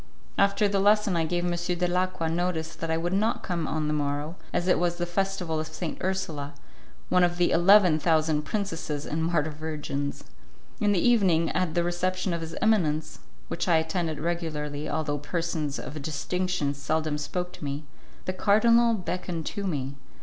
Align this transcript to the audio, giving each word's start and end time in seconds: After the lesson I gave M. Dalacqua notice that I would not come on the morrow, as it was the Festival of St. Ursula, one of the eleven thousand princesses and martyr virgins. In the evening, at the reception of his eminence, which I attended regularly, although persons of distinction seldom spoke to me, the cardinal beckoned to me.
After 0.35 0.67
the 0.67 0.79
lesson 0.79 1.15
I 1.15 1.25
gave 1.27 1.45
M. 1.45 1.51
Dalacqua 1.51 2.27
notice 2.27 2.73
that 2.73 2.89
I 2.89 2.97
would 2.97 3.13
not 3.13 3.43
come 3.43 3.67
on 3.67 3.87
the 3.87 3.93
morrow, 3.93 4.35
as 4.51 4.67
it 4.67 4.79
was 4.79 4.95
the 4.95 5.05
Festival 5.05 5.59
of 5.59 5.67
St. 5.67 5.99
Ursula, 6.03 6.55
one 7.09 7.23
of 7.23 7.37
the 7.37 7.51
eleven 7.51 7.99
thousand 7.99 8.41
princesses 8.41 9.05
and 9.05 9.23
martyr 9.23 9.51
virgins. 9.51 10.23
In 10.79 10.91
the 10.91 11.07
evening, 11.07 11.51
at 11.51 11.75
the 11.75 11.83
reception 11.83 12.33
of 12.33 12.41
his 12.41 12.55
eminence, 12.63 13.19
which 13.47 13.67
I 13.67 13.75
attended 13.77 14.19
regularly, 14.19 14.89
although 14.89 15.19
persons 15.19 15.77
of 15.77 16.01
distinction 16.01 16.73
seldom 16.73 17.19
spoke 17.19 17.51
to 17.53 17.63
me, 17.63 17.83
the 18.25 18.33
cardinal 18.33 18.95
beckoned 18.95 19.45
to 19.53 19.67
me. 19.67 19.93